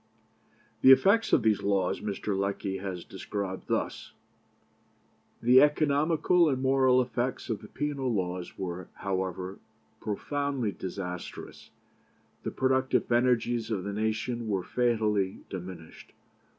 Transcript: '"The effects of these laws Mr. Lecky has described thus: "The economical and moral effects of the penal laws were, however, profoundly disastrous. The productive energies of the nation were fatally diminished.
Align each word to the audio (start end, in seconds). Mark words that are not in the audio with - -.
'"The 0.81 0.91
effects 0.91 1.31
of 1.31 1.43
these 1.43 1.61
laws 1.61 2.01
Mr. 2.01 2.35
Lecky 2.35 2.77
has 2.79 3.05
described 3.05 3.67
thus: 3.67 4.13
"The 5.43 5.61
economical 5.61 6.49
and 6.49 6.59
moral 6.59 7.03
effects 7.03 7.51
of 7.51 7.61
the 7.61 7.67
penal 7.67 8.11
laws 8.11 8.57
were, 8.57 8.87
however, 8.95 9.59
profoundly 9.99 10.71
disastrous. 10.71 11.69
The 12.41 12.49
productive 12.49 13.11
energies 13.11 13.69
of 13.69 13.83
the 13.83 13.93
nation 13.93 14.47
were 14.47 14.63
fatally 14.63 15.41
diminished. 15.51 16.13